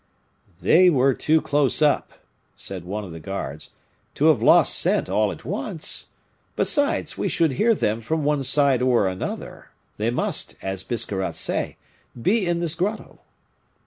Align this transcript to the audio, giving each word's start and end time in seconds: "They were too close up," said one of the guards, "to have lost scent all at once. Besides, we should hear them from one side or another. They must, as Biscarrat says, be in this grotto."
"They 0.63 0.89
were 0.89 1.13
too 1.13 1.41
close 1.41 1.79
up," 1.79 2.13
said 2.57 2.85
one 2.85 3.03
of 3.03 3.11
the 3.11 3.19
guards, 3.19 3.69
"to 4.15 4.25
have 4.29 4.41
lost 4.41 4.73
scent 4.79 5.11
all 5.11 5.31
at 5.31 5.45
once. 5.45 6.07
Besides, 6.55 7.19
we 7.19 7.29
should 7.29 7.51
hear 7.51 7.75
them 7.75 8.01
from 8.01 8.23
one 8.23 8.41
side 8.41 8.81
or 8.81 9.07
another. 9.07 9.69
They 9.97 10.09
must, 10.09 10.55
as 10.59 10.81
Biscarrat 10.81 11.35
says, 11.35 11.73
be 12.19 12.47
in 12.47 12.61
this 12.61 12.73
grotto." 12.73 13.19